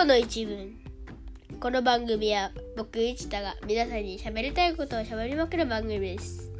[0.00, 0.78] 今日の一文。
[1.60, 6.50] この番組は僕一太が皆さんに喋りたいことを喋りまくる番組です。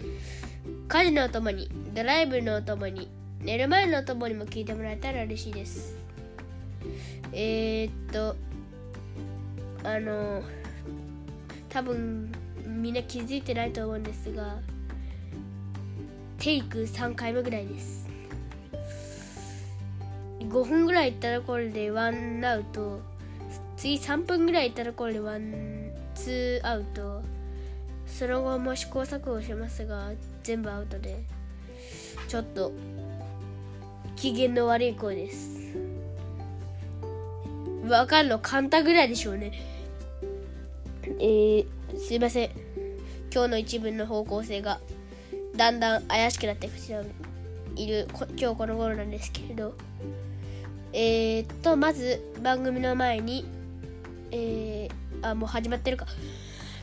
[0.88, 3.08] 家事のお供にドライブのお供に
[3.40, 5.96] 寝る前のお供にも聞いてもらえたら嬉しいです。
[7.32, 8.36] えー、っと
[9.84, 10.42] あの
[11.70, 12.30] 多分
[12.66, 14.58] みんな気づいてないと思うんですが
[16.38, 18.06] テイク3回目ぐらいです。
[20.40, 23.09] 5分ぐらいいったところでワンアウト。
[23.80, 27.22] 次3分ぐらいいたところでワンツーアウト。
[28.06, 30.10] その後も試行錯誤しますが
[30.42, 31.24] 全部アウトで。
[32.28, 32.72] ちょっと
[34.16, 35.74] 機嫌の悪い声です。
[37.88, 39.50] わかるの簡単ぐらいでしょうね。
[41.18, 42.50] えー、すいません。
[43.32, 44.78] 今日の一文の方向性が
[45.56, 46.92] だんだん怪しくなってきて
[47.76, 49.72] いる今日この頃なんですけれど。
[50.92, 53.46] えー、っとまず番組の前に
[54.32, 56.06] えー、あもう始まってるか。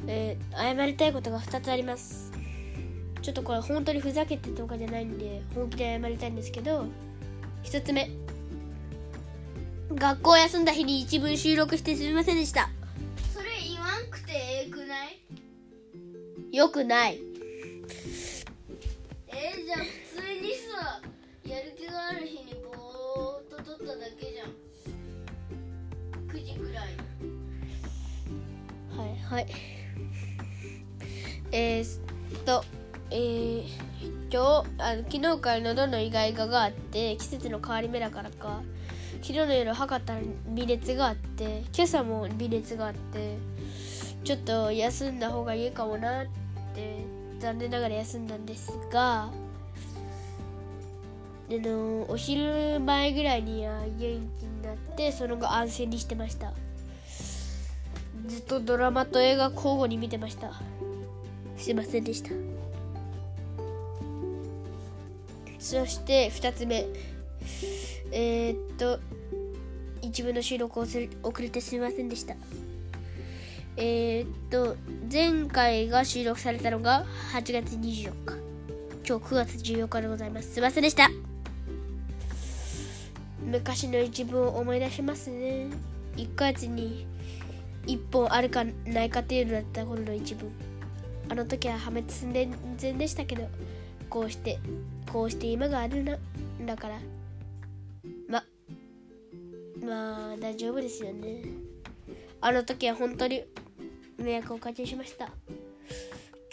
[0.07, 2.31] えー、謝りたいことが2つあります。
[3.21, 6.85] ちょっとこれ本当にふざけてとかじゃないんで本気で謝りたいんですけど
[7.63, 8.09] 1つ目。
[9.93, 12.69] 学校休んだ日に一文収録してすみませんでした。
[13.33, 16.55] それ言わんくてええくない？
[16.55, 17.19] よくない
[29.29, 29.47] はい。
[31.51, 32.63] えー、っと
[33.09, 33.65] えー、
[34.31, 38.61] 今日あの昨日から喉のイガイガがあって季節の変わり目だからか
[39.21, 43.37] 昨日の夜測ったら微熱があって今朝も微熱があって
[44.25, 46.25] ちょっと休んだ方がいいかもなっ
[46.75, 47.05] て
[47.39, 49.29] 残念ながら休んだんですが
[51.47, 56.51] でのお昼前ぐらいには元気になってその後安静にしてました。
[58.27, 60.51] ずっとドラマと映画交互に見てました。
[61.57, 62.29] すいませんでした。
[65.59, 66.85] そして2つ目。
[68.11, 68.99] えー、っと
[70.01, 72.35] 一部の収録を遅れてすみませんでした。
[73.77, 74.75] えー、っと
[75.11, 78.47] 前回が収録されたのが8月24日。
[79.07, 80.53] 今日9月14日でございます。
[80.53, 81.09] すいませんでした。
[83.45, 85.67] 昔の一文を思い出しますね。
[86.17, 87.07] 1ヶ月に
[87.87, 90.51] 1本あるかないか程度だった頃の一文。
[91.29, 92.31] あの時は破滅寸
[92.79, 93.49] 前でしたけど
[94.09, 94.59] こうして
[95.11, 96.17] こうして今があるな
[96.65, 96.99] だから。
[98.29, 98.43] ま
[99.81, 101.43] まあ大丈夫ですよね。
[102.41, 103.43] あの時は本当に
[104.17, 105.29] 迷惑をおかけしました。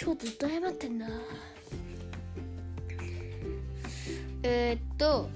[0.01, 1.09] 今日ずっと謝ってんな。
[4.43, 5.29] えー、っと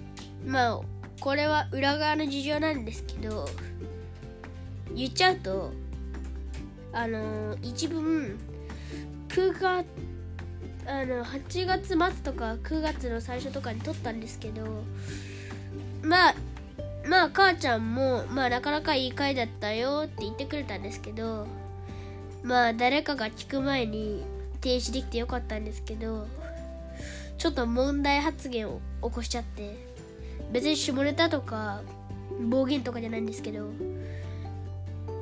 [0.46, 0.80] まあ
[1.20, 3.48] これは裏側の事情なんですけど
[4.94, 5.72] 言っちゃうと
[6.98, 8.36] あの一文
[9.28, 9.86] 9月
[10.84, 14.82] あの8月末とか9月の最初とかに撮ったんですけど
[16.02, 16.34] まあ
[17.08, 21.46] まあ母ちゃんもまあなかなかいい回だったよって言ってくれたんですけど
[22.42, 24.24] まあ誰かが聞く前に
[24.60, 26.26] 停止できてよかったんですけど
[27.36, 29.78] ちょっと問題発言を起こしちゃって
[30.50, 31.80] 別に下ネタとか
[32.40, 33.68] 暴言とかじゃないんですけど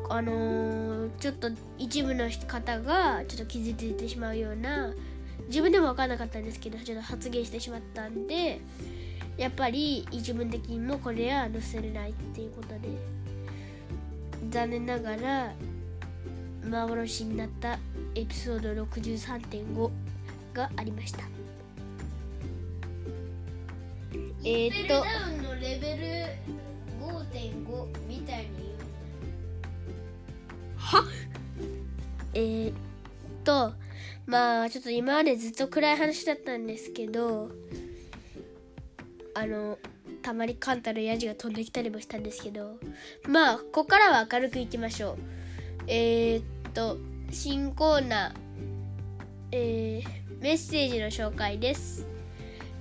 [0.08, 4.92] あのー、ちょっと一部の方がちょっと傷ついてしまうような
[5.48, 8.60] 自分でも分からなかったんですけどちょっと発言してしまったんで
[9.36, 12.88] やっぱり一文的にもこれは載せれないっていうことで
[14.50, 15.52] 残念ながら
[16.64, 17.78] 幻になった
[18.14, 19.90] エピソード63.5
[20.54, 21.20] がありました。
[24.42, 25.04] えー、っと
[25.60, 25.96] レベ
[26.46, 26.55] ル
[33.46, 33.72] と
[34.26, 37.50] まあちょっと今までずっと暗い話だったんですけど
[39.34, 39.78] あの
[40.22, 42.78] たまにカンタのヤジが飛んできたりもしたんですけど
[43.28, 45.18] まあここからは明るくいきましょう。
[45.86, 46.98] えー、っと
[47.30, 48.34] 新コーナー、
[49.52, 52.06] えー、メッセージの紹介です。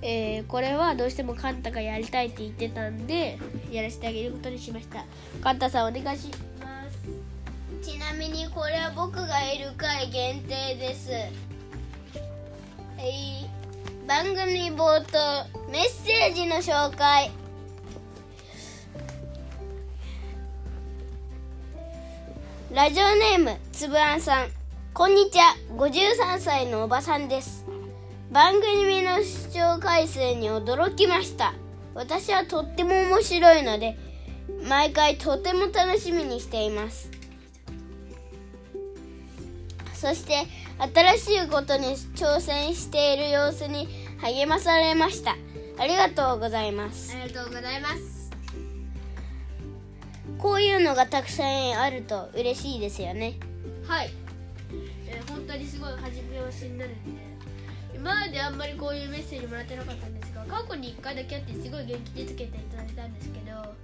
[0.02, 3.38] えー、これはどうしてもカンタがやりたいって言ってたんで
[3.70, 5.04] やらせてあげることにしました。
[5.42, 6.55] カンタさんお願いします
[7.86, 11.12] ちなみにこれは僕がいる回限定です。
[11.12, 11.18] は
[13.00, 13.48] い。
[14.08, 17.30] 番組冒頭メッセージの紹介。
[22.74, 24.48] ラジオネームつぶあんさん。
[24.92, 25.54] こんにちは。
[25.76, 27.64] 53歳のおばさんです。
[28.32, 31.54] 番組の視聴回数に驚きました。
[31.94, 33.96] 私はとっても面白いので
[34.64, 37.12] 毎回とても楽しみにしています。
[39.96, 40.46] そして
[41.16, 43.88] 新しいことに挑戦している様子に
[44.20, 45.36] 励まされました。
[45.78, 47.16] ありがとうございます。
[47.16, 48.30] ありがとうございます。
[50.38, 53.38] こういうのがたくさんあると嬉しいですよね。
[53.86, 54.10] はい、
[55.08, 57.36] えー本当にすごい初め押しになるんで。
[57.96, 63.74] 今まであんまりこういうメッセージもらってなかったんですが過去に1回だけあってすごい元気づけていただいたんですけど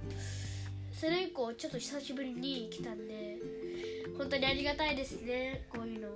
[0.93, 3.37] それ以降ちょっと久しぶりに来たんで
[4.17, 6.07] 本当にありがたいですねこういうの。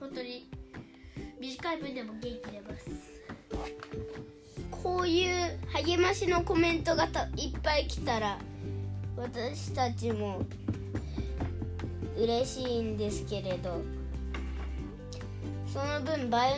[0.00, 0.48] 本当に
[1.40, 2.90] 短い分でも元気出ます。
[4.70, 8.38] こういう励ましのコメントがたいっぱい来たら
[9.16, 10.42] 私たちも
[12.16, 13.82] 嬉しいんですけれど
[15.66, 16.50] その分番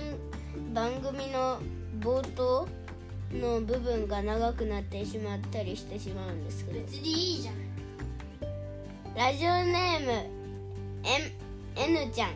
[0.72, 1.60] 番組の
[2.00, 2.66] 冒頭
[3.32, 6.80] の部分が長くなってしまったりしてしまうんですけど。
[6.80, 7.54] 別にいいじゃん。
[9.16, 10.33] ラジオネーム
[11.04, 12.30] N ちゃん。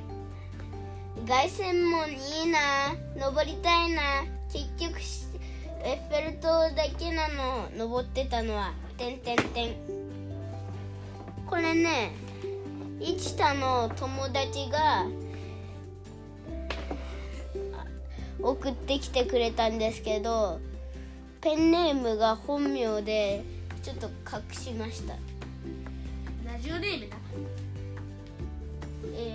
[1.26, 2.94] 凱旋門いいな。
[3.16, 4.02] 登りたいな。
[4.52, 4.98] 結局
[5.82, 7.68] エッフェル塔だけなの。
[7.76, 8.72] 登ってたのは。
[8.96, 9.76] てんてんてん。
[11.46, 12.12] これね
[13.00, 15.06] 一田の友達が
[18.42, 20.60] 送ってきてくれたんですけど
[21.40, 23.44] ペンネームが本名で
[23.82, 25.14] ちょっと隠しました。
[26.52, 27.16] ラジオネームだ。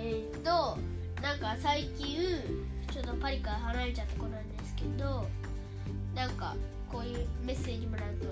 [0.06, 0.76] えー、っと
[1.22, 2.18] なんか最近
[2.92, 5.26] ちょっとパリから離れちゃった子なんですけど
[6.14, 6.54] なんか
[6.92, 8.26] こういうメッセージもらうと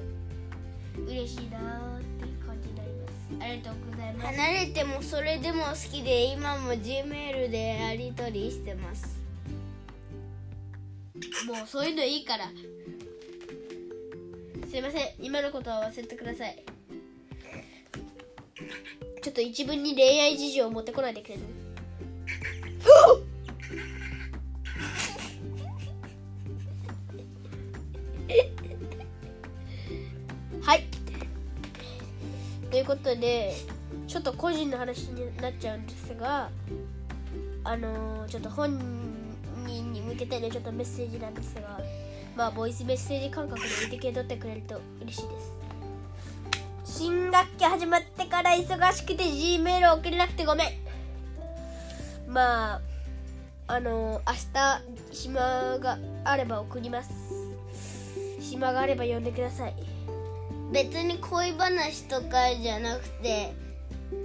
[1.11, 3.13] 嬉しいなーっていう感じになります。
[3.41, 4.37] ありがとうございます。
[4.37, 9.17] 離れてもそれでも好きで今も G メールでやり取りしてます。
[11.47, 12.51] もうそういうのいいから。
[14.69, 15.09] すいません。
[15.19, 16.63] 今のことは忘れてください。
[19.23, 21.41] ちょっと一文に恋愛事情を持ってこないでくれる
[30.63, 30.85] はい。
[32.71, 33.55] ということで
[34.07, 36.51] ちょっと個人の話になっちゃうんですが
[37.65, 38.79] あのーちょっと本
[39.67, 41.81] 人に向けてのちょっとメッセージなんですが
[42.37, 45.53] まあボイスメッセージ感覚で受け取ってくれると嬉しいです。
[46.85, 50.69] 新学期始まってから忙しくて G メール送れなくてごめん。
[52.33, 52.81] まあ
[53.67, 57.11] あのー明日暇があれば送ります。
[58.41, 59.75] 暇があれば呼んでください。
[60.73, 63.53] 別に恋話とかじゃなくて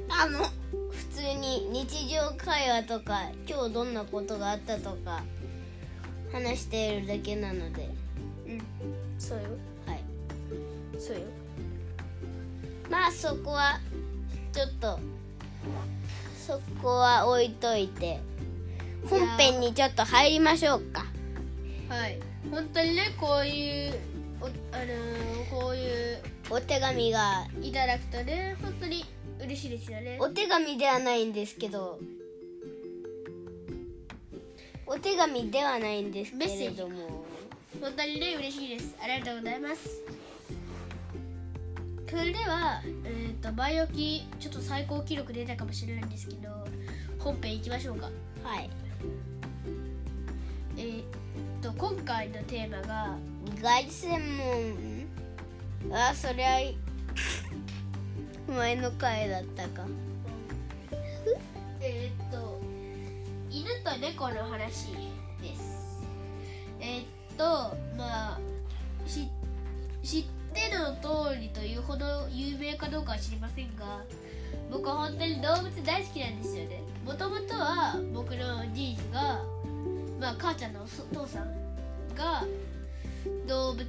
[0.09, 5.23] あの普通に日常会話とか今日どんなことがあったとか
[6.31, 7.89] 話しているだけなので。
[8.47, 8.61] うん
[9.19, 9.43] そうよ。
[9.85, 10.03] はい。
[10.97, 11.23] そうよ。
[12.89, 13.79] まあそこは
[14.53, 14.99] ちょっと
[16.47, 18.21] そこは置いといて。
[19.09, 21.05] 本編にちょっと入りましょうか。
[21.89, 22.17] はい。
[22.49, 23.93] 本当にねこういう
[24.39, 27.45] おあのーこういうお手紙が。
[27.61, 29.03] いただくとね本当に
[29.41, 30.17] 嬉しいですよね。
[30.21, 31.99] お手紙ではないんですけど。
[34.85, 37.25] お手紙ではないんですけれども。
[37.81, 38.95] 本当にね嬉しいです。
[39.01, 40.16] ありがとうございます
[42.09, 46.49] それではえっ、と前置きちょっと最高記録出たかもしれないんですけど
[47.19, 48.09] 本編いきましょうか。
[48.43, 48.69] はい。
[50.77, 51.03] えっ、
[51.61, 53.17] と今回のテーマが
[53.61, 56.59] 凱旋門あそりゃ
[58.47, 59.85] 前の回だったか。
[61.81, 62.61] えーっと
[63.49, 64.87] 犬と猫の話
[65.41, 65.99] です。
[66.79, 67.05] えーっ
[67.37, 67.43] と
[67.97, 68.39] まあ
[69.05, 69.27] し
[70.03, 74.01] 知っての通りというほど有名かどうかは知りませんが
[74.71, 76.81] 僕は本当に動物大好きなんですよね。
[77.05, 79.41] もともとは僕のじいじが
[80.19, 81.47] まあ母ちゃんのお父さん
[82.15, 82.43] が
[83.47, 83.85] 動物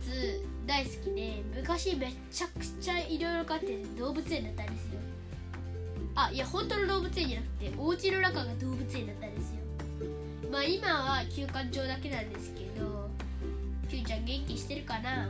[0.66, 5.00] 大好きで昔めちゃくちゃいろいろ飼ってて動物園だったんですよ。
[6.14, 9.58] あいや本当の動物園じゃなくてお家の中が動物園だったんですよ。
[10.50, 13.10] まあ今は休館長だけなんですけど
[13.88, 15.28] Q ちゃん元気してるかな？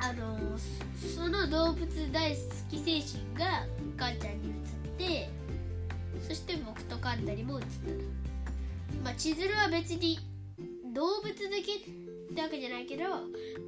[0.00, 0.38] あの
[0.96, 2.36] そその動物大好
[2.70, 4.64] き精神が母ちゃんに移っ
[4.96, 5.30] て
[6.26, 7.68] そして僕とカンタにも移った。
[7.68, 7.74] と
[9.04, 10.18] まあ千鶴は別に
[10.94, 11.90] 動物好き
[12.32, 13.04] ってわけじゃないけど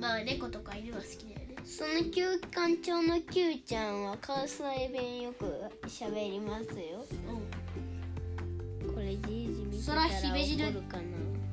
[0.01, 1.57] まあ猫とか犬は好きだよね。
[1.65, 5.45] その休館長の Q ちゃんは関西弁よく
[5.87, 7.05] 喋りますよ。
[7.29, 8.95] うん。
[8.95, 11.03] これじいじ見てそらたら姫路の怒るかな。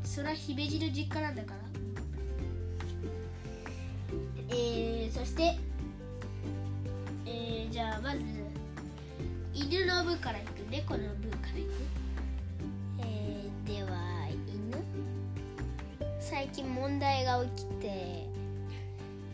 [0.04, 1.67] それは姫路の実家なんだから
[4.50, 5.58] えー、そして
[7.26, 8.20] えー、じゃあまず
[9.54, 10.48] 犬の部からいく。
[10.70, 11.72] 猫の部からいく。
[13.00, 14.78] えー、では犬。
[16.20, 18.26] 最近問題が起きて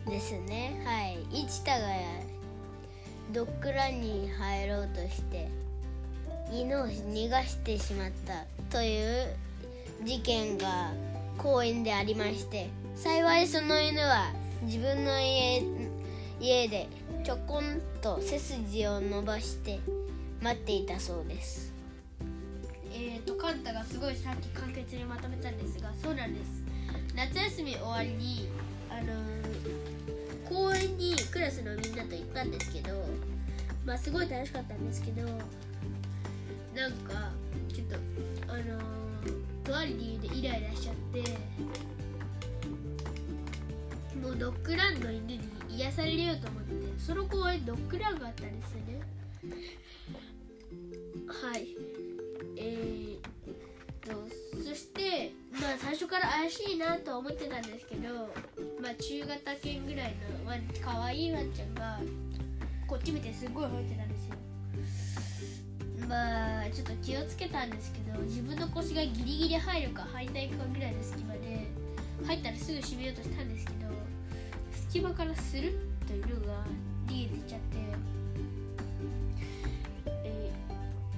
[0.06, 0.80] ですね。
[0.84, 1.18] はい。
[1.30, 1.78] 一太が
[3.32, 5.48] ドッグランに入ろうとして
[6.52, 9.26] 犬を逃がしてしまったという
[10.04, 10.92] 事件が
[11.36, 14.32] 公園でありまして幸いその犬は
[14.64, 15.62] 自分の家
[16.40, 16.88] 家で
[17.24, 19.80] ちょこんと背筋を伸ばして
[20.42, 21.72] 待っていたそうです。
[22.92, 25.80] えーとカンタがすごいさっき簡潔にまとめたんです。
[25.80, 26.62] がそうなんです。
[27.14, 28.48] 夏休み終わりに
[28.90, 29.14] あのー
[30.48, 33.02] 公園にクラスのみんなと行ったんですけど
[33.86, 37.32] まあすごい楽しかったんですけどなんか
[37.72, 41.22] ちょっとあのーとある理由でイライラしちゃって
[44.34, 49.00] ドッグランの犬に癒されようと思ってその公園ドッグランがあったんですよね
[51.26, 51.68] はい。
[52.56, 54.28] えー、と
[54.62, 58.32] そしてまあ最初から怪しいなと思ってたんですけど
[58.80, 61.98] まあ中型犬ぐらいのワンかわいいワンちゃんが
[62.86, 64.34] こっち見てすごい吠えてたんですよ。
[66.08, 71.68] まあちょっと気をつけたんですけど自分の腰がギリギリ入るか入らないかぐらいの隙間で
[72.26, 73.78] 入ったらすぐ閉めようとしたんですけど
[74.94, 75.72] 隙間からスルッ
[76.06, 76.64] と犬が
[77.08, 77.78] 逃げてちゃって、
[80.06, 80.52] え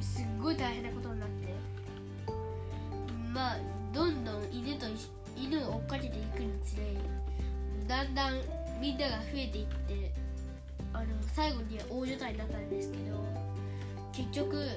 [0.00, 1.54] ーすっごい大変なことになって
[3.35, 3.59] まあ
[3.92, 4.87] どんどん犬と
[5.37, 6.85] 犬を追っかけていくにつれ
[7.87, 8.40] だんだん
[8.80, 10.11] みんなが増えていって
[10.95, 13.23] あの最後には大所帯になったんですけど
[14.11, 14.71] 結局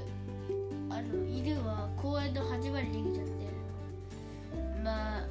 [0.90, 3.32] あの犬は公園の始まりに逃げちゃって
[4.84, 5.28] まあ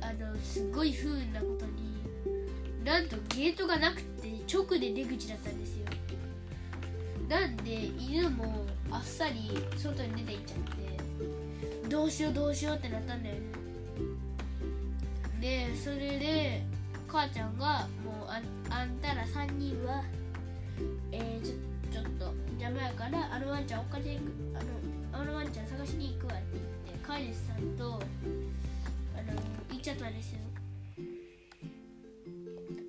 [0.00, 1.89] あのすごい不運なことに
[2.84, 5.86] なんとゲートがなくて直で出口だったんですよ。
[7.28, 10.58] なんで犬もあっさり外に出て行っちゃっ
[11.82, 13.40] てどうしようどうしようってなったんだよね。
[15.40, 16.62] でそれで
[17.06, 20.02] 母ちゃんがもうああんたら3人は
[21.12, 21.54] えー、ちょ
[21.92, 24.20] ちょっと邪魔やからあのワンちゃん追っかけていく
[25.12, 26.44] あのあのワンちゃん探しに行くわって
[26.86, 29.32] 言って飼い主さんとあの
[29.70, 30.49] 行っちゃったんですよ。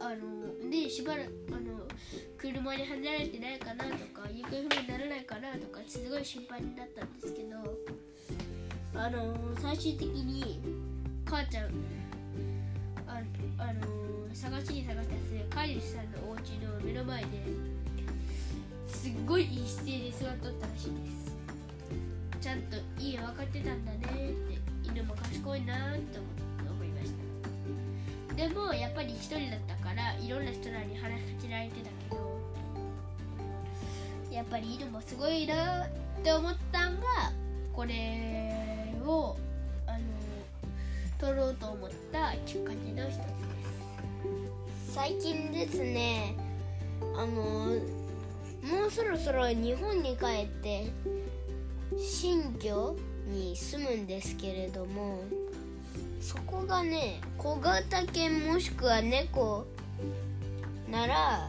[0.01, 1.87] あのでしばらくあの
[2.37, 7.55] 車にはねられてないかなとか行方不明にならないかなとかすごい心配になったんですけど
[8.99, 10.59] あの最終的に
[11.25, 11.65] 母ちゃん
[13.07, 13.21] あ
[13.59, 17.27] あの探しに探した末飼い主さんのお家の目の前で
[18.87, 21.35] すっごいいい姿勢で座っとったらしいです。
[22.41, 26.27] ちゃんと家分かってたんだねって犬も賢いなって思
[26.71, 27.13] 思いまし
[28.29, 28.35] た。
[28.35, 32.39] でもやっぱり一人だったからいろんな人らに話しかけられてたけど
[34.31, 35.87] やっぱり犬もすごいなっ
[36.23, 37.07] て思ったんが
[37.73, 39.35] これを
[39.85, 39.99] あの
[41.19, 43.23] 撮ろうと思ったきっかけの一つで
[44.87, 44.93] す。
[44.93, 46.35] 最近ですね
[47.17, 50.85] あのもうそろそろ日本に帰って
[51.97, 55.23] 新居に住むんですけれども
[56.21, 59.65] そこがね小型犬もしくは猫
[60.91, 61.47] なら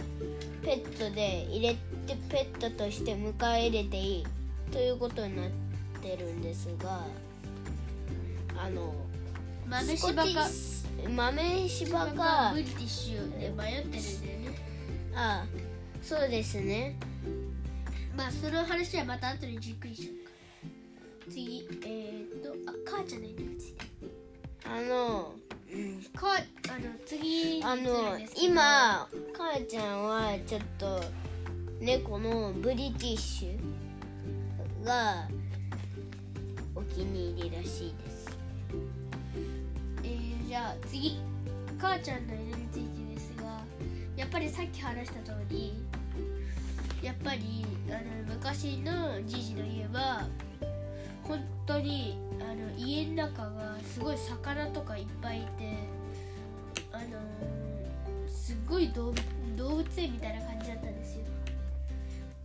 [0.62, 1.74] ペットで入れ
[2.06, 4.26] てペットとして迎え入れていい
[4.70, 5.50] ということになっ
[6.00, 7.04] てるんですが
[8.56, 8.94] あの
[9.68, 10.24] 豆柴か。
[11.08, 14.58] 豆柴かかブリティッシュで迷ってるんだよね。
[15.14, 15.44] あ
[16.02, 16.96] そうですね。
[18.16, 20.32] まあその話はまた後でじっくりしようか。
[21.30, 23.86] 次えー、っとあ母ちゃんの犬について
[24.64, 25.34] あの、
[25.72, 28.48] うん、かあの次にあの移
[29.36, 31.02] 母ちゃんはちょっと
[31.80, 35.26] 猫のブリティッシュが
[36.74, 38.38] お気に入りらしいです
[40.04, 41.18] えー、じゃあ次
[41.80, 43.60] 母ちゃんの犬についてですが
[44.16, 45.82] やっぱりさっき話した通り
[47.02, 50.26] やっぱりあの昔のじじの家は
[51.24, 55.48] 本当にあの家の中がすごい魚とかいっぱいいて
[56.92, 57.51] あの
[58.68, 59.16] ごい動物
[59.96, 61.24] 園みたいな感じだったんですよ。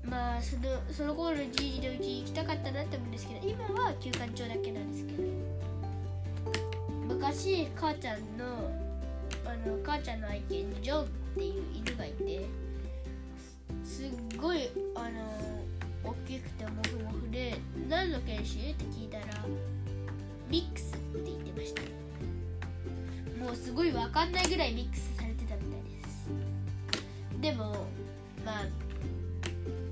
[0.03, 5.24] まあそのその頃のじいじのうち行きたかったなって思うんですけど今は休館長だけなんですけど
[7.07, 8.71] 昔母ちゃんの
[9.45, 12.45] あの母ちゃんの愛犬ジョンっていう犬がいて
[13.83, 14.07] すっ
[14.39, 15.59] ごいあの
[16.03, 17.59] 大きくてモフモフで
[17.89, 18.71] 何の犬種？
[18.71, 19.25] って聞いたら
[20.50, 21.81] ミックスって言ってました。
[23.43, 25.16] もうすごいわかんないぐらいミックス
[27.41, 27.86] でも
[28.46, 28.65] まあ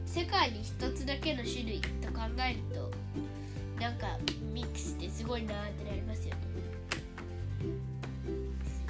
[0.05, 2.91] 世界に一つだけの種類と考えると
[3.79, 4.07] なんか
[4.53, 6.41] ミックスってすごいなってなりますよね。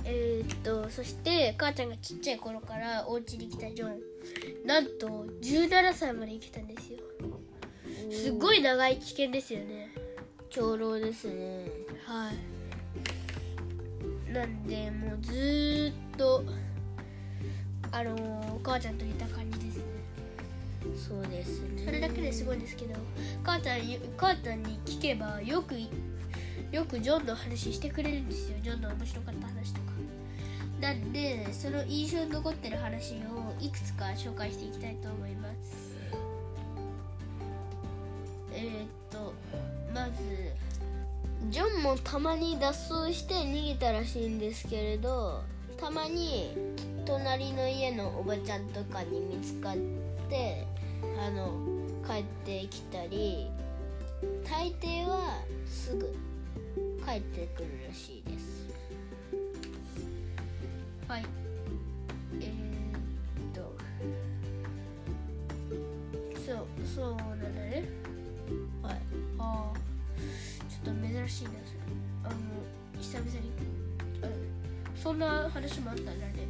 [0.08, 4.00] えー、っとそして母ちゃんがちっちゃい頃からお家に来たジョン。
[4.66, 7.00] なんと17歳まで生きたんですよ。
[8.12, 9.90] すごい長い危険ですよね。
[10.50, 11.66] 長老ですね。
[12.06, 12.56] はい。
[14.32, 16.44] なんでもうずーっと
[17.96, 19.84] あのーお母ちゃんといた感じですね。
[20.98, 21.86] そうですね。
[21.86, 22.96] それだけですごいんですけど
[23.42, 23.80] 母ちゃん
[24.18, 25.75] 母ちゃんに聞けばよく
[26.72, 28.58] よくジョンの話してくれるんですよ。
[28.62, 29.86] ジョンの面白かった話とか。
[30.82, 35.96] なんでその印象に残ってる話をいくつか紹介していきたいと思います。
[38.52, 39.34] えー、っと
[39.94, 40.52] まず
[41.50, 45.44] ジョンもたまに脱走して逃げたらしいんですけれど
[45.78, 46.52] たまに
[47.06, 49.78] 隣の家のおばちゃんとかに見つかっ
[50.30, 50.66] て
[51.20, 51.52] あの
[52.06, 53.48] 帰ってきたり
[54.44, 56.16] 大抵はすぐ
[57.06, 58.66] 帰ってくるらしいです。
[61.08, 61.26] はい。
[62.42, 63.76] えー、っと
[66.44, 67.84] そうそうなんだね。
[68.82, 68.96] はい。
[69.38, 69.78] ああ
[70.68, 71.50] ちょっと珍しいなそれ。
[72.24, 72.36] あの
[73.00, 73.52] 久々に。
[74.24, 74.28] あ
[74.96, 76.48] そんな話もあったんだね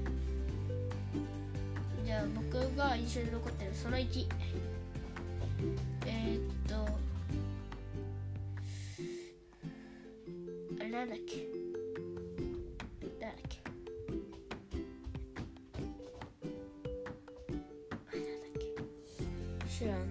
[2.34, 4.28] 僕が印象に残ってるその1
[6.06, 6.76] えー、っと。
[10.80, 11.48] あれなんだっけ。
[13.20, 13.60] なんだっけ。
[18.10, 19.70] あれなんだっけ。
[19.70, 20.04] 知らない。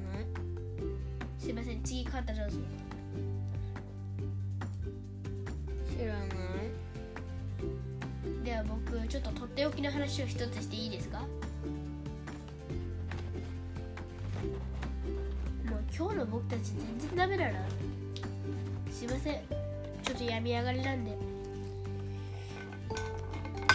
[1.39, 2.59] すいません次カンタどうぞ
[5.99, 6.29] 知らない。
[8.45, 11.25] では僕ちょっととっておきの話を一つしていいですか。
[16.35, 17.61] 僕たち全然ダメだな。
[18.91, 19.35] すいません。
[20.03, 21.13] ちょっと病み上がりなんで。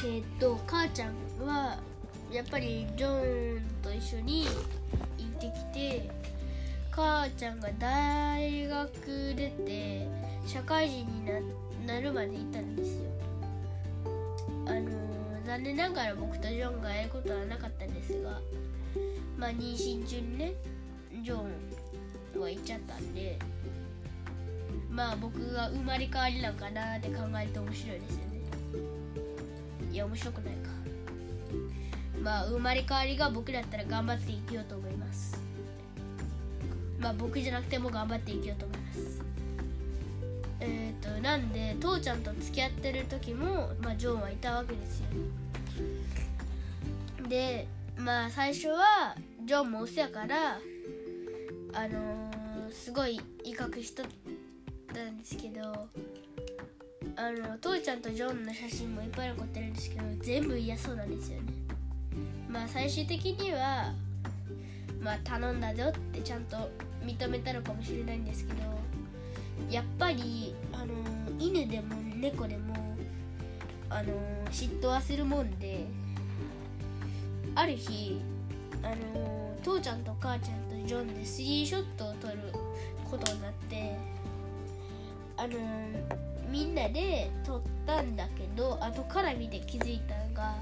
[0.04, 1.14] えーっと母ちゃん
[1.48, 1.80] は
[2.30, 6.10] やっぱりジョンと一緒に行ってきて
[6.92, 8.92] 母ちゃんが大学
[9.36, 10.08] 出て
[10.46, 11.26] 社会人に
[11.88, 13.10] なるまで行ったんですよ。
[14.66, 14.90] あのー
[15.46, 18.42] 残念ながら僕とジョンが会えることはなかったんですが
[19.38, 20.54] まあ妊娠中にね
[21.24, 21.79] ジョン
[22.38, 23.40] は行っちゃったんで
[24.90, 28.40] まあ僕が生まれ変わりなのかなって考えると面白いですよね。
[29.92, 30.70] いや面白くないか。
[32.22, 35.42] まあ生まれ変わりが僕だったら頑張って生きようと思います。
[37.00, 39.22] まあ僕じゃなくても頑張って生きようと思います。
[40.60, 45.06] えっ、となんで父ちゃんと付き合ってる時も、まあ、ジョンはいたわけですよ。
[47.30, 49.16] でまあ最初は
[49.46, 50.60] ジョンもオスやから
[51.74, 52.40] あのー
[52.72, 54.06] すごい威嚇しとっ
[54.94, 55.62] たんですけど
[57.16, 61.54] あの父ちゃんとジョンの写真もいっぱい残ってるんですけど全部嫌そうなんですよね。
[62.48, 63.92] まあ最終的には
[65.02, 66.58] まあ頼んだぞってちゃんと
[67.04, 68.60] 認めたのかもしれないんですけど
[69.70, 70.94] やっぱりあの
[71.40, 72.76] 犬でも猫でも
[73.90, 74.14] あの
[74.52, 75.86] 嫉妬はするもんで
[77.56, 78.22] ある日
[78.84, 82.52] あの父ちゃんと母ちゃんジョンでスリーショットを撮る
[83.12, 83.96] ことになって
[85.38, 85.50] あの
[86.50, 90.56] みんなで撮ったんだけど後から見て気づいたのが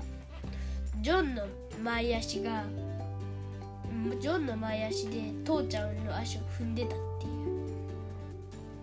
[1.00, 1.44] ジョンの
[1.82, 7.30] 前足がうジョンの前足で父ちゃんの足を踏んでたってい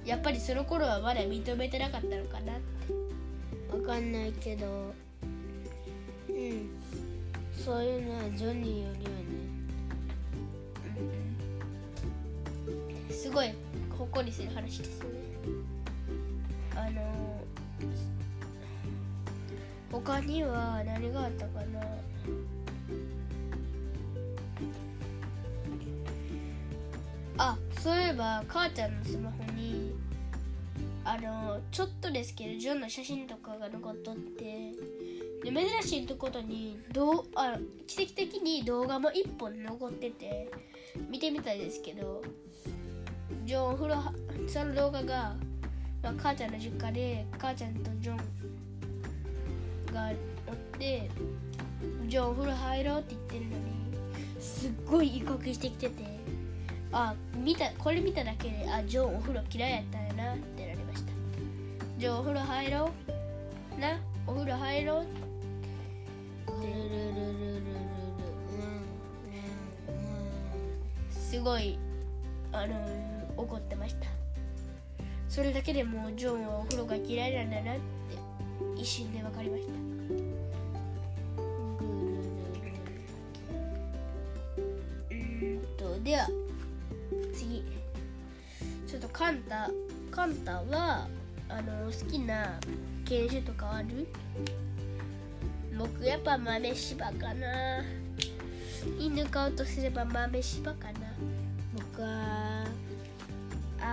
[0.02, 0.08] う。
[0.08, 3.76] やっぱりその頃はまだ認めてなかったのかなって。
[3.76, 4.94] わかんないけど
[6.30, 6.70] うん。
[7.52, 9.43] そういうのはジョニーよりはね
[13.34, 13.52] ごい
[13.98, 15.06] ほっこりする話ですね。
[16.76, 17.42] あの
[19.90, 21.80] 他には何があったかな？
[27.36, 29.92] あそういえば母ちゃんのスマホに
[31.04, 34.72] あのちょっとですけどジョンの写真とかが残っとって
[35.42, 40.52] で珍しいとことにどうあ奇跡的に動画も1本残ってて
[41.10, 42.22] 見てみたいですけど。
[43.44, 43.96] ジョンお風呂
[44.48, 45.34] その動画が、
[46.02, 48.16] まあ、母ちゃんの実家で母ちゃんとジョン
[49.94, 50.10] が
[50.46, 51.10] おって
[52.08, 53.54] ジョンお風呂入ろうって言ってるのに
[54.40, 56.04] すっごい威嚇してきてて
[56.92, 61.12] あ見たこれ見ただけであジョンお風呂嫌いやったんやなってなりました。
[61.98, 62.90] ジョンお風呂入ろ
[63.76, 65.04] うなお風呂入ろう
[66.62, 67.74] ルルルルルルル
[71.44, 71.78] ごい
[72.50, 73.03] あの
[73.44, 74.06] 怒ってました。
[75.28, 77.82] それだけでもうジョンはお風呂が嫌いなんだなって
[78.80, 79.72] 一瞬で分かりました。
[85.10, 86.28] うーんとでは
[87.32, 87.64] 次。
[88.86, 89.68] ちょっとカンタ
[90.12, 91.08] カンタは
[91.48, 92.60] あの好きな
[93.04, 94.06] 犬種とかある？
[95.76, 97.82] 僕やっぱ豆柴かな。
[99.00, 101.00] 犬飼うとすれば豆柴かな。
[101.74, 102.43] 僕は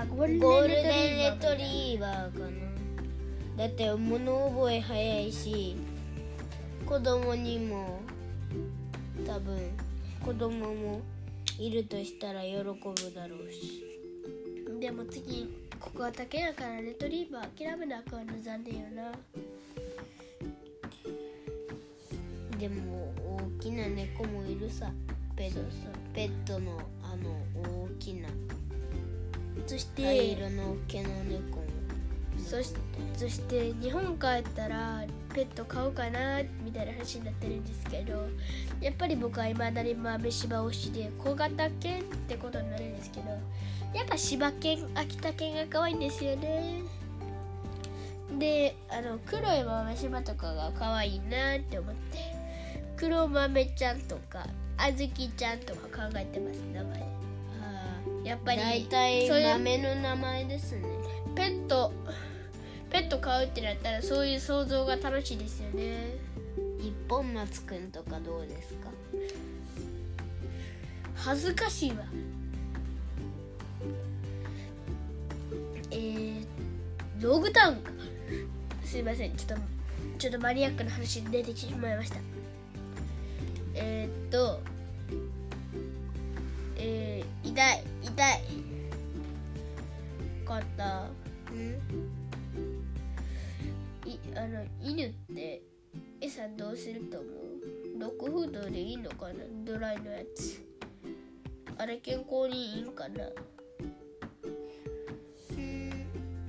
[0.02, 0.82] あゴールデ
[1.14, 2.50] ンレレトトリーバーかな。
[3.56, 5.76] だって物覚え早いし
[6.88, 8.00] 子供にも
[9.28, 9.60] 多分
[10.26, 11.02] 子供も
[11.60, 12.66] いるとしたら喜ぶ
[13.14, 13.84] だろうし。
[14.80, 19.12] でも次ここは竹やからレトリーバー諦めなあかんの残念よな。
[22.58, 23.14] でも
[23.60, 24.92] 大きな猫もいるさ。
[25.36, 25.62] ペット
[26.14, 27.32] ペットのあの
[27.86, 28.30] 大きな
[29.66, 31.72] そして灰色の毛の猫も。
[32.38, 32.74] そし
[33.16, 38.28] そして日本帰ったらペット飼おうかなみたいな話になってるんですけど
[38.82, 43.30] やっぱり僕はいまだに豆柴推しで小型犬ってことになるんですけど
[43.94, 46.82] やっぱ柴犬秋田犬が可愛いんですよね。
[48.40, 52.18] であの黒い豆柴とかが可愛いなって思って
[52.96, 54.48] 黒豆ちゃんとか
[54.78, 57.21] あずきちゃんとか考えてます名前
[58.24, 60.84] やっぱり大体そういう豆の名前ですね。
[61.36, 61.92] ペット
[62.90, 66.16] ペット飼うってなったらそういう想像が楽しいですよね。
[66.80, 68.90] 一本松くんとかどうですか？
[71.16, 71.98] 恥ずかしいわ。
[75.92, 76.46] えー、
[77.20, 77.92] ログタウンか。
[78.84, 79.36] すいません。
[79.36, 79.64] ちょっと
[80.18, 82.18] ちょっとマニアックな話出てしまいました。
[83.74, 84.60] えー、っと
[86.76, 88.42] えー、痛い痛い。
[90.46, 91.08] かった
[91.52, 91.80] うん
[94.10, 94.20] い。
[94.36, 95.62] あの犬って
[96.20, 97.32] 餌どうすると思う
[98.00, 98.94] ドッグフードでい。
[98.94, 98.98] い。
[98.98, 99.34] のかな
[99.64, 100.66] ドライのやつ
[101.78, 102.80] あれ健康にい。
[102.80, 102.82] い。
[102.84, 103.30] んかな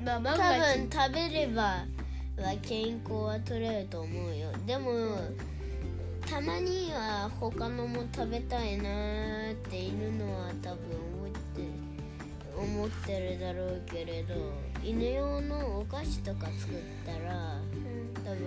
[0.04, 1.86] まあ万多が一分食べればは
[2.62, 5.18] 健康は取れると思うよでも
[6.28, 8.78] たまには他のも食べたい。
[8.78, 11.21] なーって犬のは多分
[12.62, 14.34] 思ってるだろうけれど
[14.82, 17.58] 犬用のお菓子とか作ったら
[18.24, 18.38] 多分。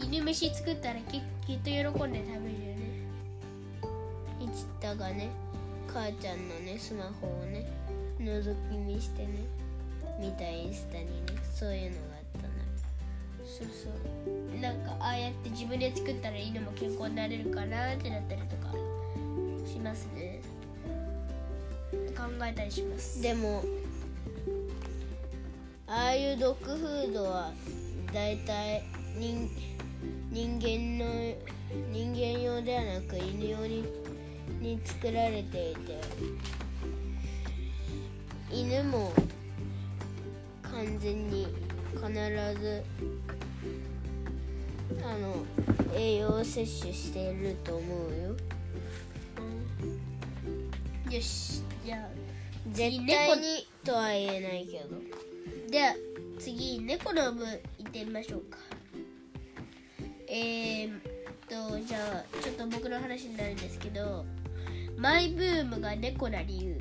[0.00, 2.22] 犬飯作ったらききっと喜んで食べるよね。
[4.40, 5.30] いちったがね
[5.86, 7.66] 母ちゃんのねスマホをね
[8.18, 9.44] 覗き見してね
[10.20, 11.10] 見たインスタにね
[11.54, 12.54] そういうのがあったな
[13.46, 14.60] そうそう。
[14.60, 18.72] なんかああやって自分で作ったら犬も健康になれるかなってなったりとか
[19.66, 20.40] しますね
[22.22, 23.20] 考えたりします。
[23.20, 23.64] でも
[25.88, 27.50] ああいうドッグフードは
[28.14, 28.84] だいたい
[29.18, 29.50] 人
[30.30, 31.34] 人間の
[31.90, 33.84] 人間用ではなく犬用に
[34.60, 36.00] に作られていて
[38.52, 39.12] 犬も
[40.62, 41.48] 完全に
[41.94, 42.08] 必
[42.60, 42.84] ず
[45.04, 45.44] あの
[45.92, 48.36] 栄養を摂取していると思うよ。
[51.10, 52.08] よしじゃあ
[52.72, 54.96] 絶対にとは言えないけど。
[55.70, 55.94] では
[56.38, 57.44] 次猫の部
[57.78, 58.58] 行ってみましょうか。
[60.28, 61.00] えー、っ
[61.48, 64.24] とじゃあちょっと僕の話になるんですけど
[64.96, 66.80] マイブームが猫な理由。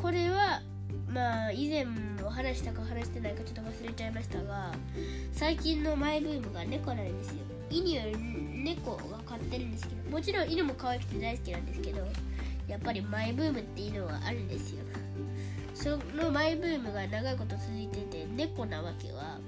[0.00, 0.62] これは
[1.08, 4.72] まあ以前も話したか話してないかちょっと忘れちゃいましたが
[5.32, 7.34] 最近のマイブームが猫なんですよ。
[7.70, 8.16] 犬より
[8.64, 12.06] 猫が飼ってるんですけどもちろん犬も可愛くて大好きなんですけど
[12.68, 14.84] やっぱりマイブームっていうのはあるんですよ。
[15.74, 19.38] そのマイブームが長いこと続いてて猫なわけは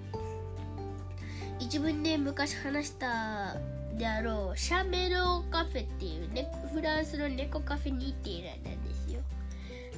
[1.60, 3.56] 一文で昔話した
[3.96, 9.20] であろうシャメロカフェっていう、ね、フランスの猫カフェに行っているんですよ。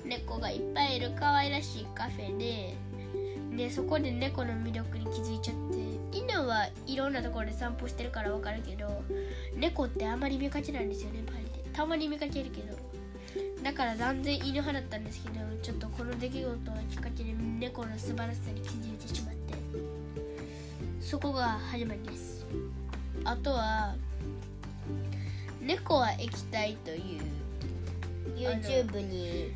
[0.04, 2.74] 猫がいっぱいいる可愛らしいカフェで
[3.56, 9.02] でそこで猫の魅力に気づいちゃって犬はいろんなところで散歩してるからわかるけど
[9.56, 12.85] 猫ってあんまり見かけないんですよねパリでたまに見かけるけど。
[13.66, 19.54] だから断然犬派だったんですけどちょっとこの出来事がきっかけで猫の素晴らしさに気づいてしまって
[21.00, 22.46] そこが始まりです。
[23.24, 23.96] あとは
[25.60, 27.22] 猫は液体という
[28.36, 29.50] YouTube に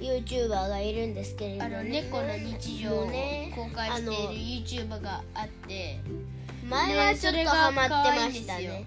[0.00, 4.06] YouTuber がいるんですけれどあも、の猫の日常をね公開してい
[4.62, 6.00] る YouTuber があって
[6.66, 8.86] 前はちょっとハマってましたね。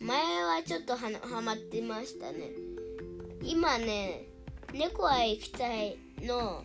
[0.00, 2.65] 前はちょっとはなハマってましたね
[3.46, 4.26] 今ね
[4.74, 6.64] 「猫は行きたいの」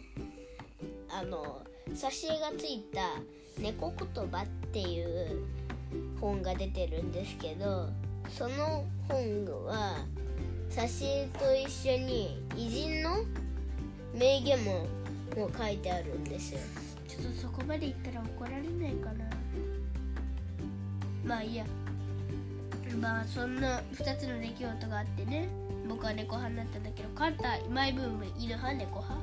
[1.13, 3.21] あの挿絵がついた
[3.61, 5.43] 「猫言葉」っていう
[6.19, 7.89] 本が出てるんですけど
[8.29, 10.05] その本は
[10.71, 13.17] 挿絵と一緒に偉人の
[14.15, 14.87] 名言も
[15.35, 16.59] も書いてあるんですよ。
[17.07, 19.29] ちょっとそこまで言ったら怒られないかな。
[21.23, 21.65] まあいいや。
[22.97, 25.47] まあそんな2つの出来事があってね
[25.87, 29.15] 僕は猫派になったんだけどカンタマイブーム犬派猫派。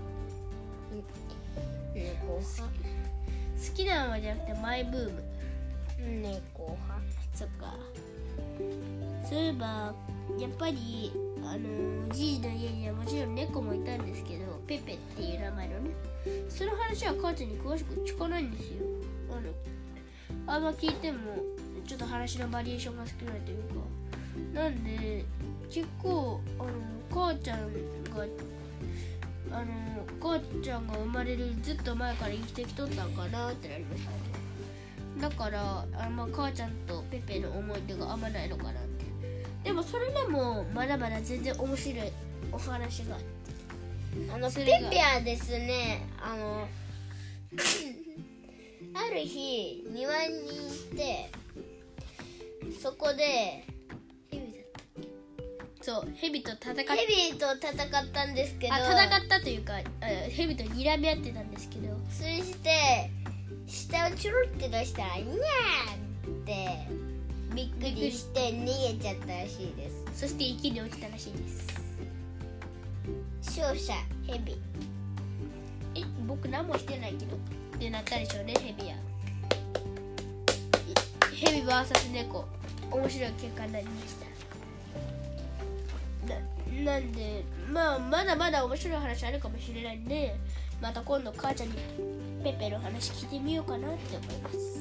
[1.95, 2.63] 猫派？
[2.63, 5.23] 好きなのじゃなくてマイブーム。
[6.23, 7.03] 猫派？
[7.35, 7.75] そっか。
[9.29, 9.95] そういえば
[10.39, 15.91] やっぱりあのじいの家にはもちろん猫もいたんですけどペペっていう名前のね。
[16.49, 18.85] その話は母ちゃんに詳しく聞かないんですよ。
[19.31, 21.19] あのあんま聞いても
[21.89, 23.99] ちょっと話のバリエーションが少ないというか。
[24.53, 25.25] なんで
[25.71, 26.71] 結構あの
[27.11, 27.73] 母ちゃん
[28.15, 28.25] が
[29.51, 29.67] あの
[30.21, 34.17] 母ちゃんが生まれるずっと前から生きてきとったんかなってなりましたね。
[35.19, 39.07] だからあまあ母ちゃんとペペの思い出があんまないのかなって。
[39.65, 42.13] でもそれでもまだまだ全然面白い
[42.53, 43.17] お話が。
[44.35, 46.69] あのペペはですねあの
[48.95, 51.31] ある日庭に行って
[52.81, 53.65] そこで
[55.81, 63.11] そうヘビと戦っヘビと戦ったんですけどあ戦ったというかあヘビと睨み合ってたんですけどそして
[63.67, 67.09] 下をチュルって出したら「にゃー!」って
[67.55, 70.05] びっくりして逃げちゃったらしいです。
[70.21, 71.67] そして池に落ちたらしいです。
[73.43, 73.95] 勝者
[74.27, 74.57] ヘビ
[75.95, 77.39] え僕何もしてないけどっ
[77.79, 78.95] てなったでしょうねヘビや
[81.35, 82.45] ヘビ VS 猫
[82.91, 84.27] 面白い結果になりました。
[86.27, 90.37] ななんでまあまだまだ面白い話あるかもしれないんで
[90.81, 91.75] また今度母ちゃんに
[92.45, 94.81] ペペの話聞いてみようかなって思います。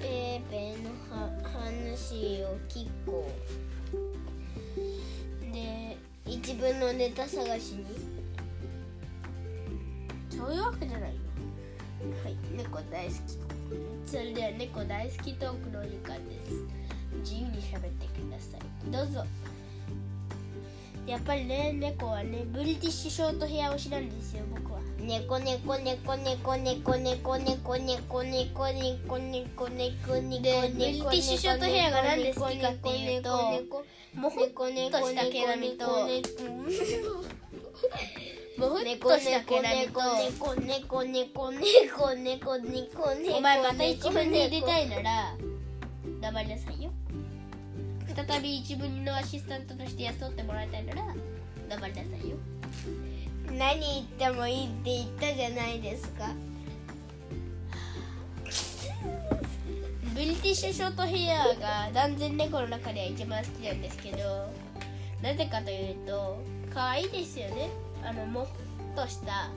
[0.00, 3.30] ペペのは話を聞こ
[5.50, 5.52] う。
[5.52, 7.86] で一文のネタ探しに？
[10.30, 11.16] そういうわけじゃないよ。
[12.22, 13.16] はい猫大好き
[14.06, 16.64] それでは猫大好きトークのお時間です。
[17.22, 18.90] 自由に喋ってください。
[18.90, 19.24] どうぞ。
[21.06, 24.80] やっぱりね猫はねブリティッシュショートヘア推しなんですよ僕は。
[24.98, 33.30] 猫猫猫猫猫猫猫猫猫猫猫猫猫猫でブリティッシュショートヘアがなんで好きかっていうと
[34.14, 35.86] もふっとした毛並みと
[38.58, 40.00] もふっとした毛並みと。
[40.16, 45.34] 猫猫猫猫猫猫猫お前また一文猫入れたいなら
[46.20, 46.90] 黙りなさいよ
[48.14, 51.02] 再び一文のアシスタントとして雇ってもらいたいなら
[51.68, 52.36] 黙りなさいよ
[53.52, 56.30] 何言ってもいいって言ったじゃないですか
[60.14, 64.50] ブリティッシュショートヘアが断然猫の中では一番好きなんですけど
[65.22, 66.42] なぜかというと
[66.72, 67.68] 可愛いですよね
[68.06, 68.46] あのもっ
[68.94, 69.50] とした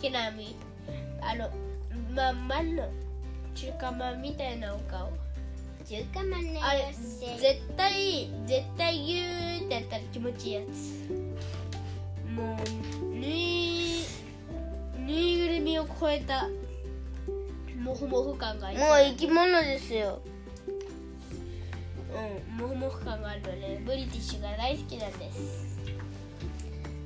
[0.00, 0.56] 毛並み
[1.20, 1.48] あの
[2.14, 2.88] まんまんの
[3.54, 5.12] 中華まんみたいなお顔
[5.86, 11.32] 中華まんねあれ絶対絶対ギューってやったら気持ちいいやつ。
[12.34, 12.58] も
[13.02, 14.04] うぬい
[14.98, 16.48] ぬいぐるみを超えた
[17.78, 18.78] モフモフ感がもう
[19.10, 20.20] 生き物ですよ。
[22.14, 25.71] うんモフモフ感があるのでブリティッシュが大好きなんです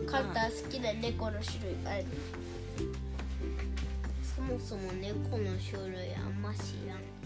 [0.04, 2.04] カンター好きな猫の種類ある。
[4.34, 7.16] そもそも猫の種類あんま知らん。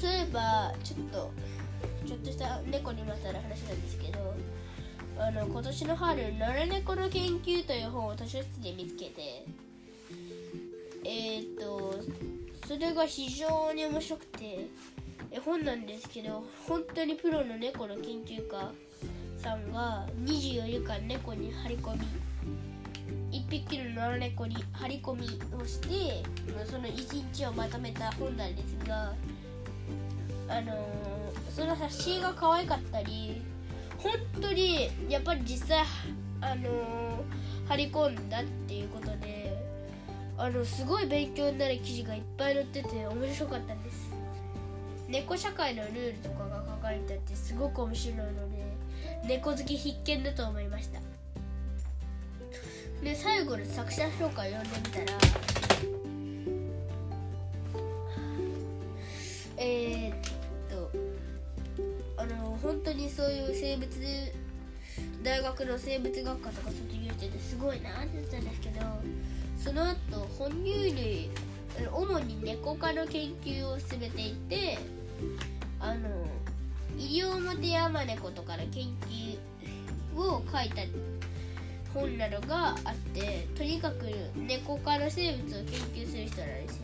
[0.00, 1.30] そういえばちょっと
[2.06, 4.34] ちょっとした猫にまつわる話なんですけど
[5.18, 9.44] あの今年の春「野良猫の研究」という本を図書室で見つけて
[11.04, 11.94] えっ、と
[12.66, 14.68] それが非常に面白くて
[15.30, 18.72] 絵本なんですけど本当にプロの猫の研究家
[19.40, 25.26] さんが24時間猫に張り込み1匹の野良猫に張り込み
[25.56, 26.22] をして
[26.66, 29.14] その1日をまとめた本なんですが
[30.48, 31.10] あのー
[31.54, 33.42] その挿絵が可愛かったり
[33.98, 35.84] 本当にやっぱり実際
[36.40, 36.68] あのー
[37.68, 39.56] 張り込んだっていうことで
[40.36, 44.10] あのすごい勉強になる記事がいっぱい載ってて面白かったんです。
[45.08, 48.59] 猫社会のルールとかが書かれててすごく面白いので
[49.26, 51.00] 猫好き必見だと思いました。
[53.02, 55.18] で最後の作者紹介読んでみたら
[59.56, 60.14] えー、っ
[60.68, 60.90] と
[62.18, 63.88] あの本当にそういう生物
[65.22, 68.80] 大学の生物学科とか卒業しててすごいなって言ったんですけど
[69.58, 69.96] その後
[70.38, 71.30] 哺乳類
[71.92, 74.78] 主に猫科の研究を進めていて
[75.78, 76.26] あの
[77.00, 80.82] 西表山猫とかの研究を書いた
[81.94, 84.04] 本などがあってとにかく
[84.36, 86.66] 猫科の生物を研究する人なん。
[86.66, 86.82] ですよ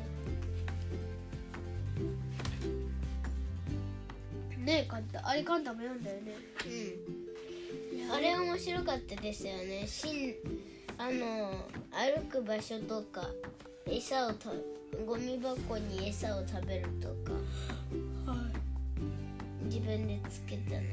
[4.58, 6.32] ねえカンタあれカンタも読んだよね
[6.64, 8.10] うん。
[8.12, 9.86] あれ面白かったですよね。
[9.86, 10.34] しん
[10.98, 11.52] あの
[11.92, 13.28] 歩く場所とか
[13.86, 14.50] 餌をた
[15.06, 17.35] ゴミ箱に餌を食べるとか。
[17.35, 17.35] 自
[19.86, 20.86] 分でつけた名前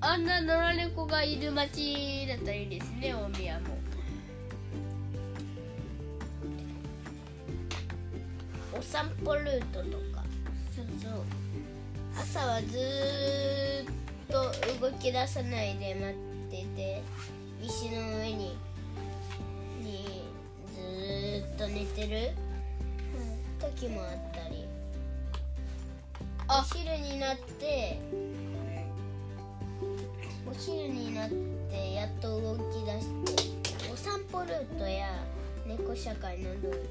[0.00, 3.66] あんな野良猫がいる町だったらいいですね大宮も。
[8.78, 10.22] お散歩ルートとか。
[10.74, 11.12] そうそう。
[12.18, 13.86] 朝はずーっ
[14.28, 16.14] と動き出さないで待っ
[16.50, 17.02] てて
[17.62, 18.56] 石の上に
[19.82, 20.24] に
[20.74, 22.30] ずーっと寝てる。
[23.58, 24.65] 時もあったり。
[26.48, 27.98] お昼になって
[30.48, 33.08] お昼になってやっと動き出し
[33.58, 35.08] てお散歩ルートや
[35.66, 36.50] 猫社会の。
[36.54, 36.86] ルール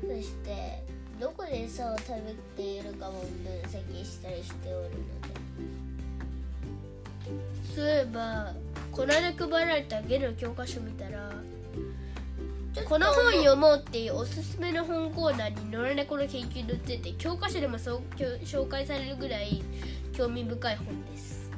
[0.00, 0.82] そして
[1.20, 3.28] どこで餌を食べているかも分
[3.64, 4.96] 析したりしておるので。
[7.74, 8.54] そういえば
[8.92, 11.32] この間配られたゲの教科書見たら
[12.84, 19.62] この本読もうっていうおすすめの本コーナーに野良猫の研究載ってて教科書でもそうきょ紹介されるぐらい
[20.12, 21.50] 興味深い本です。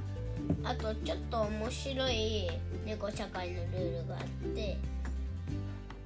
[0.64, 2.48] あとちょっと面白い
[2.86, 4.78] 猫社会のルールがあって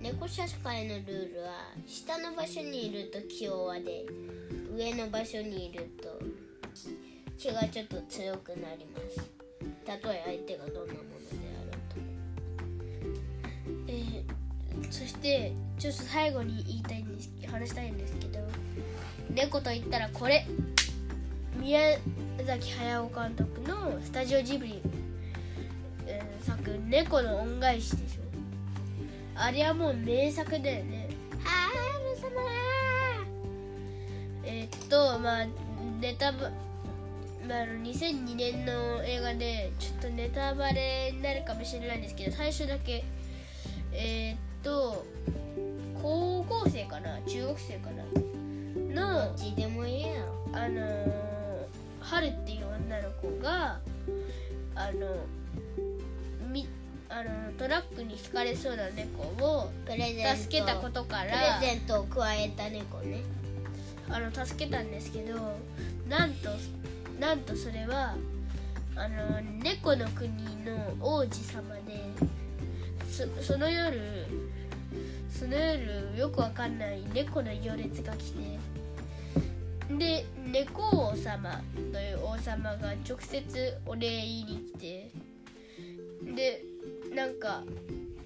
[0.01, 1.51] 猫社会のルールは
[1.87, 4.05] 下の場所にいると気弱で
[4.75, 6.19] 上の場所にいると
[7.39, 9.31] 気がちょっと強くなります。
[9.85, 10.95] たとえ相手がどんな
[14.93, 18.39] そしてちょっと最後に言いたいんです話したいんですけど
[19.31, 20.47] 猫と言ったらこれ。
[21.63, 21.97] 宮
[22.45, 24.81] 崎駿監督のスタジオジブリ、
[26.07, 28.23] えー作「猫の恩返し」でしょ。
[29.37, 31.09] あれはもう名作だよね。
[31.45, 32.43] ある様
[34.45, 35.47] えーっとまあ
[36.01, 36.51] ネタバ
[37.47, 43.05] まあ、あの2002年の映画でちょっとネタバレになるかもしれないんですけど最初だけ
[43.93, 45.05] えーっと
[46.01, 48.05] 高校生かな中学生かな
[49.03, 50.09] のどっちでもいいや。
[50.53, 51.23] ろあのー
[52.01, 53.79] 春っていう女の子が
[54.75, 55.25] あの
[56.51, 56.69] み
[57.09, 60.43] あのトラックにひかれそうな猫をプレゼント。
[60.43, 63.23] 助けたことかプらレゼントを加えた猫ね。
[64.11, 65.57] あの助けたんですけど
[66.09, 66.51] なんと
[67.19, 68.15] なんとそれは
[68.97, 70.29] あの猫の国
[70.65, 72.05] の王子様で
[73.13, 74.01] その夜
[75.29, 78.59] その夜よくわかんない猫の行列が来て
[79.99, 81.61] で猫王様
[81.93, 85.11] という王様が直接お礼言いに来て
[86.35, 86.65] で
[87.15, 87.63] なんか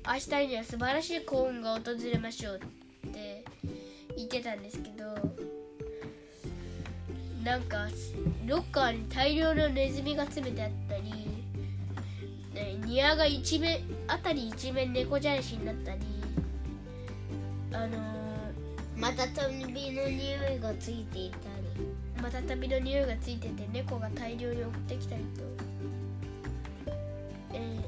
[0.07, 1.81] 明日には素晴らしい幸運が訪
[2.12, 2.61] れましょう
[3.09, 3.44] って
[4.16, 5.05] 言ってたんですけど
[7.42, 7.88] なんか
[8.46, 11.25] ロッカーに大量のネズミが詰めてあったり
[12.56, 16.00] ね庭が一面あたり一面猫じゃらしになったり
[17.72, 17.98] あの
[18.96, 21.56] また旅の匂いがついていたり。
[22.18, 25.42] ー、また旅の匂いがついてて猫が大量に送ってきたりと、
[27.52, 27.82] えー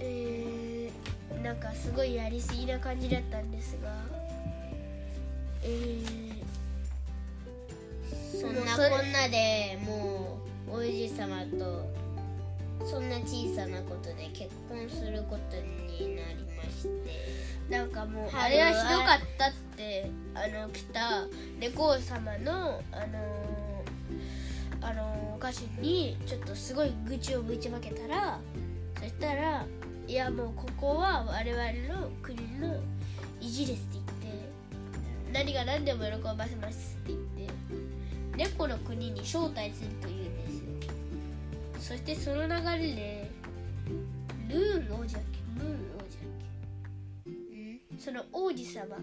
[0.00, 3.90] えーなんかすごいやりすぎな感じだったんですが
[5.62, 6.29] えー
[8.40, 10.38] そんなこんなでも
[10.68, 11.90] う王子様と
[12.86, 17.50] そんな小さなことで結婚することになりまして。
[17.70, 21.24] なんかもうあれはひどかったってあの来た
[21.60, 23.84] 猫王様のあの
[24.82, 28.40] あの歌手にちょっとすごい愚痴をぶちまけたら
[28.98, 29.64] そしたら
[30.08, 32.76] 「いやもうここは我々の国の
[33.40, 37.19] 意地です」って言って何が何でも喜ばせますって言って
[38.40, 40.48] 猫の国に招待するというんで
[41.78, 43.30] すよそしてその流れで
[44.48, 47.32] ルーン王子だっけムーン王子だっ
[47.90, 48.96] けんその王子様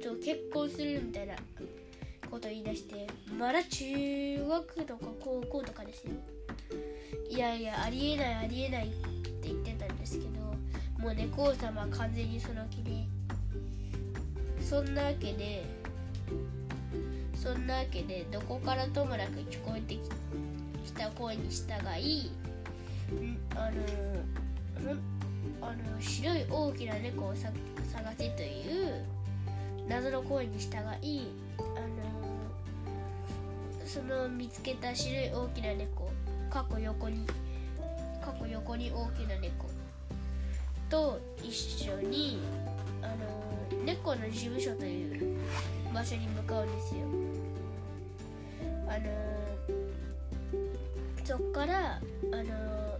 [0.00, 1.34] と結婚するみたいな
[2.30, 6.12] こと言い出してまだ中学とか高校とかですよ
[7.28, 10.30] いやいやありえないありえないって言ってたんですけど
[11.02, 13.04] もう猫王様は完全にその気で
[14.62, 15.64] そんなわけで
[17.42, 22.30] そんなわけでどこからともなく聞こえてきた声に従い
[23.56, 24.92] あの
[25.62, 27.50] あの白い大きな猫を探
[28.18, 29.06] せという
[29.88, 31.28] 謎の声に従い
[31.58, 31.66] あの
[33.86, 36.10] その見つけた白い大きな猫
[36.50, 37.26] 過去横に
[38.22, 39.66] 過去横に大きな猫
[40.90, 42.38] と一緒に
[43.00, 45.38] あの猫の事務所という
[45.94, 47.19] 場所に向かうんですよ。
[48.90, 49.08] あの
[51.24, 52.00] そっから
[52.32, 52.98] あの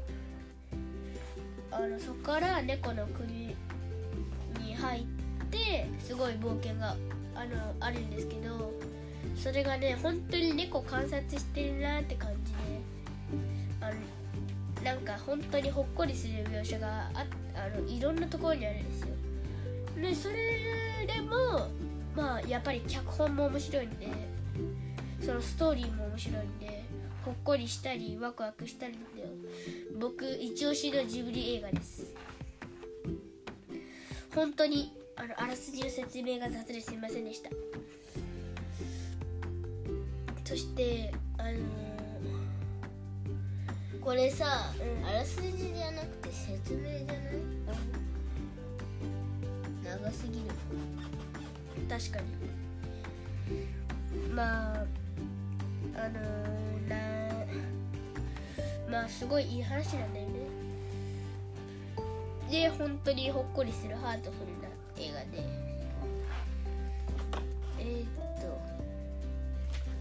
[1.73, 3.57] あのそっから猫の国
[4.61, 5.05] に入っ
[5.51, 6.95] てすごい冒険が
[7.35, 8.73] あのあるんですけど
[9.37, 12.59] それがね本当に猫観察してるなって感じで
[13.81, 13.95] あの
[14.85, 17.27] なんか本当にほっこりする描写があ
[17.57, 19.09] あのいろんなところにあるんですよ。
[20.01, 21.67] でそれでも
[22.15, 24.07] まあやっぱり脚本も面白いんで
[25.21, 26.83] そのストーリーも面白いんで
[27.25, 28.99] ほっこりしたりワクワクしたりで
[29.99, 32.13] 僕一押しのジブリ映画です。
[34.35, 37.51] 本当にあのあらすじの説明が雑ですいませんでした。
[40.45, 41.61] そしてあのー
[44.01, 47.13] これさ、うんあらすじじゃなくて説明じゃな
[49.93, 49.97] い？
[50.01, 50.45] 長すぎる。
[51.87, 52.27] 確かに。
[54.35, 54.87] まあ
[55.97, 56.97] あのーな
[58.91, 60.33] まあすごいいい話なんだよね。
[62.51, 64.69] で本当にほっこりするハートフルな
[64.99, 65.45] 映画で。
[67.79, 68.07] えー、っ
[68.41, 68.61] と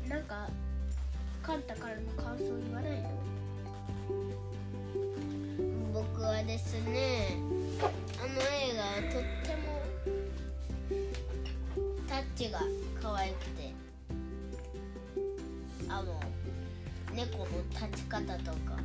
[0.10, 0.50] なんか
[1.44, 3.10] カンタからの感想言わないの？
[5.94, 7.38] 僕はですね
[8.18, 9.82] あの映画はとっても
[12.08, 12.60] タッチが
[13.02, 13.89] 可愛くて。
[15.90, 16.20] あの
[17.14, 18.78] 猫の立ち方とか。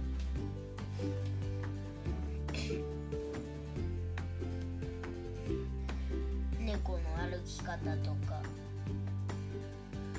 [6.59, 8.43] 猫の歩き方とか。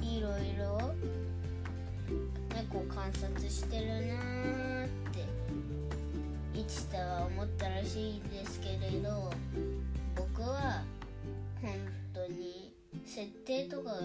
[0.02, 0.94] いろいろ。
[2.54, 5.26] 猫観察してるなーって。
[6.54, 9.30] 一太は思ったらしいんですけれど
[10.16, 10.84] 僕は
[11.62, 11.74] 本
[12.14, 12.74] 当に
[13.06, 13.98] 設定とかが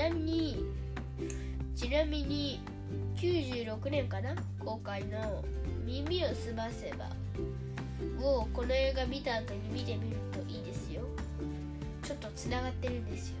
[0.00, 0.64] なみに
[1.76, 2.62] ちなみに
[3.16, 4.34] 96年かな？
[4.58, 5.44] 公開の
[5.84, 7.10] 「耳をすませば」
[8.24, 11.02] をこの映画見た後に見てみるといいですよ。
[12.02, 13.36] ちょっとつながってるんですよ。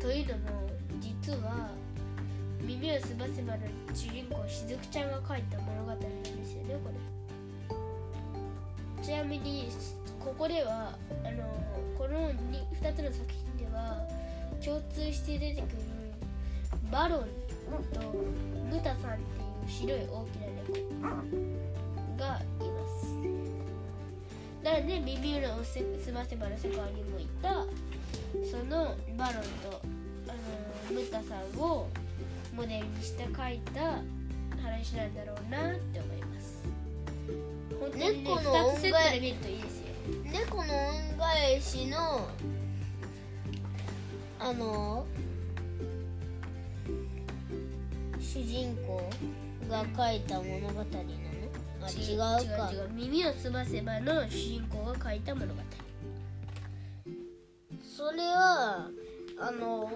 [0.00, 1.70] というのも実は
[2.64, 6.90] 「耳をすませば」の主人公しずくちゃんが書いた物語なんですよねこ
[8.98, 9.04] れ。
[9.04, 9.68] ちなみに
[10.18, 11.44] ここではあの
[11.98, 12.34] この 2,
[12.80, 14.02] 2つの作品では
[14.64, 15.66] 共通して出てくる
[16.90, 17.20] バロン
[17.92, 18.00] と
[18.70, 20.72] ムタさんっていう白い大きな猫
[22.16, 23.14] がいます。
[24.62, 25.78] なので耳のす
[26.12, 27.66] ませばの世界にもいた。
[28.50, 29.80] そのバロンと
[30.28, 30.32] あ
[30.92, 31.88] のムタさんを
[32.56, 34.02] モデルにして書いた
[34.62, 36.62] 話なんだろうなって思います。
[37.80, 38.40] 本当にね猫の
[38.72, 39.84] 2つセットで見るといいですよ。
[40.32, 42.28] 猫の恩返しの
[44.44, 45.06] あの
[48.20, 49.08] 主人公
[49.70, 50.84] が書いた物語なの？
[51.80, 52.18] あ違う
[52.54, 52.70] か。
[52.92, 55.60] 耳をすませばの主人公が書いた物語。
[57.82, 58.90] それは
[59.40, 59.90] あの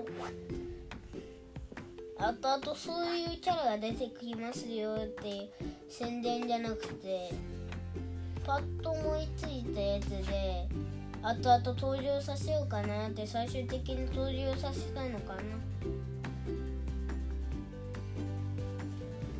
[2.19, 5.51] あとあとそういうキャラが出てきますよっていう
[5.91, 7.35] 宣伝じゃなくて
[8.47, 10.67] パッと思いついたやつで
[11.23, 15.43] あとあと登場させようかなって最終的に登場させたのかな。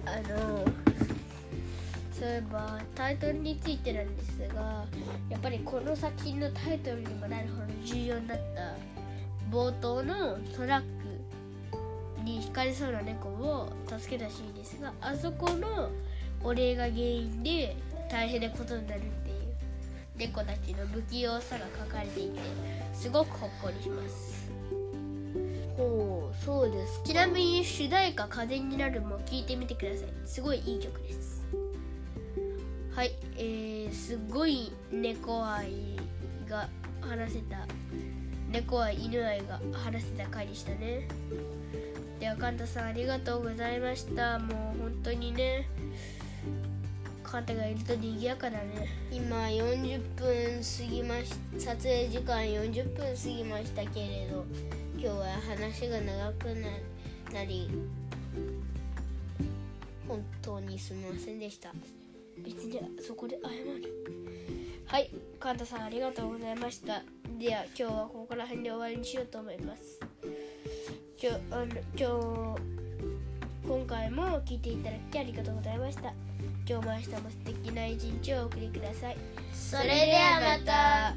[0.07, 0.65] あの
[2.13, 4.85] そういえばタイトルについてなんですが
[5.29, 8.75] やっぱりこの作品のタイトルにもなるほど重要になった
[9.51, 10.87] 冒頭のトラック
[12.25, 15.91] にひかれそうな猫を助けたシーンですがあそこの
[16.43, 17.77] お礼が原因で
[18.11, 19.03] 大変なことになる。
[19.03, 19.28] っていう
[20.19, 22.41] 猫たちの不器用さが書かれていて
[22.93, 24.51] すごくほっこりします。
[25.77, 27.01] ほうそうです。
[27.05, 30.09] ちなみに主題歌「風になる」も聴いてみてください。
[30.27, 31.47] すごいいい曲です。
[32.95, 35.71] はいえー、すごい猫愛
[36.49, 36.69] が
[37.01, 37.65] 話せた。
[38.51, 41.07] 猫愛犬愛が話せた回でしたね。
[42.19, 44.41] ではカンタさんありがとうございました。
[44.41, 45.69] もう本当にね。
[47.29, 48.89] 方がいると賑やかだね。
[49.11, 54.45] 今40分過ぎまし撮影時間40分過ぎましたけれど
[54.95, 56.69] 今日は話が長くな
[57.33, 57.71] なり
[60.09, 61.73] 本当にすみませんでした。
[62.39, 64.85] 別にそこで謝る。
[64.87, 67.03] はいカンタさんありがとうございました。
[67.39, 70.01] では今日はここら辺で終わりにしようと思います。
[71.21, 71.67] 今日あの
[71.97, 72.79] 今日
[73.67, 76.15] 今回も聞いていただきありがとうございました
[76.69, 79.17] 今日も明日も素敵な一日をお送りください。
[79.55, 81.15] それではまた。